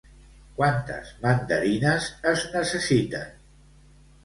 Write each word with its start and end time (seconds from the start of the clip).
Quantes 0.59 1.11
mandarines 1.25 2.09
es 2.33 2.43
necessiten? 2.57 3.31